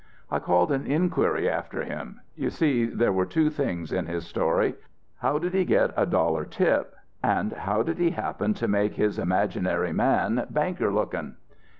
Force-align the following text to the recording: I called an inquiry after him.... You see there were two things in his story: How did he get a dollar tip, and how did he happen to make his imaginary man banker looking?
I 0.31 0.39
called 0.39 0.71
an 0.71 0.87
inquiry 0.87 1.47
after 1.47 1.83
him.... 1.83 2.21
You 2.35 2.49
see 2.49 2.85
there 2.87 3.13
were 3.13 3.27
two 3.27 3.51
things 3.51 3.91
in 3.91 4.07
his 4.07 4.25
story: 4.25 4.73
How 5.19 5.37
did 5.37 5.53
he 5.53 5.63
get 5.63 5.93
a 5.95 6.07
dollar 6.07 6.43
tip, 6.43 6.95
and 7.21 7.53
how 7.53 7.83
did 7.83 7.99
he 7.99 8.09
happen 8.09 8.55
to 8.55 8.67
make 8.67 8.95
his 8.95 9.19
imaginary 9.19 9.93
man 9.93 10.47
banker 10.49 10.91
looking? 10.91 11.35